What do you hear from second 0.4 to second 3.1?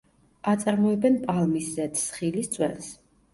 აწარმოებენ პალმის ზეთს, ხილის წვენს.